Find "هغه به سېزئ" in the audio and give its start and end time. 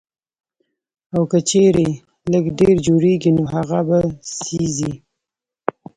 3.53-4.93